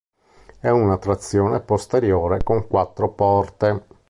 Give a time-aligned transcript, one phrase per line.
[0.61, 3.85] Era a trazione posteriore con quattro porte.